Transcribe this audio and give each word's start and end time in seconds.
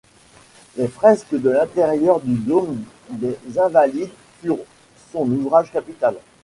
Les 0.77 0.87
fresques 0.87 1.35
de 1.39 1.51
l’intérieur 1.51 2.21
du 2.21 2.33
dôme 2.33 2.79
des 3.11 3.37
Invalides 3.59 4.09
furent 4.41 4.57
son 5.13 5.29
ouvrage 5.29 5.71
capital. 5.71 6.15